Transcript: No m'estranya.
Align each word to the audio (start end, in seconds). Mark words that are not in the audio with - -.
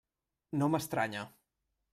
No 0.61 0.71
m'estranya. 0.75 1.29